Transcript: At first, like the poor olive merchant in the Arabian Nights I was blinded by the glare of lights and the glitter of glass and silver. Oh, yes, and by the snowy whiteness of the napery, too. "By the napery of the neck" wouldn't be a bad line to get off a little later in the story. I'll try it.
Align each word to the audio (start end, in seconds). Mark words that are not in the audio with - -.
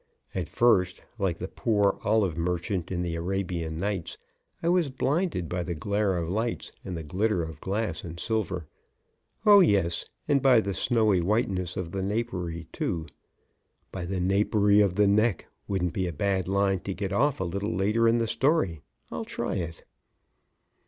At 0.33 0.49
first, 0.49 1.01
like 1.19 1.37
the 1.37 1.47
poor 1.47 1.99
olive 2.03 2.35
merchant 2.35 2.91
in 2.91 3.03
the 3.03 3.13
Arabian 3.13 3.77
Nights 3.77 4.17
I 4.63 4.67
was 4.69 4.89
blinded 4.89 5.47
by 5.47 5.61
the 5.61 5.75
glare 5.75 6.17
of 6.17 6.27
lights 6.27 6.71
and 6.83 6.97
the 6.97 7.03
glitter 7.03 7.43
of 7.43 7.61
glass 7.61 8.03
and 8.03 8.19
silver. 8.19 8.65
Oh, 9.45 9.59
yes, 9.59 10.07
and 10.27 10.41
by 10.41 10.59
the 10.59 10.73
snowy 10.73 11.21
whiteness 11.21 11.77
of 11.77 11.91
the 11.91 12.01
napery, 12.01 12.65
too. 12.71 13.05
"By 13.91 14.05
the 14.05 14.19
napery 14.19 14.81
of 14.81 14.95
the 14.95 15.07
neck" 15.07 15.45
wouldn't 15.67 15.93
be 15.93 16.07
a 16.07 16.13
bad 16.13 16.47
line 16.47 16.79
to 16.79 16.95
get 16.95 17.13
off 17.13 17.39
a 17.39 17.43
little 17.43 17.71
later 17.75 18.07
in 18.07 18.17
the 18.17 18.25
story. 18.25 18.81
I'll 19.11 19.23
try 19.23 19.53
it. 19.57 19.83